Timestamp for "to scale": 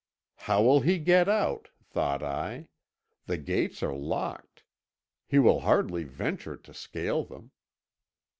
6.57-7.23